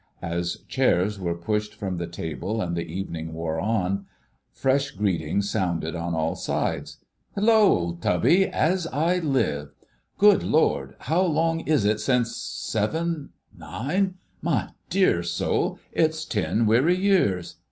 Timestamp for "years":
16.97-17.57